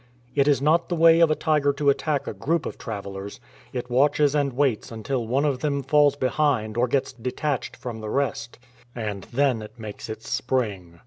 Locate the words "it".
0.33-0.47, 3.71-3.91, 9.61-9.77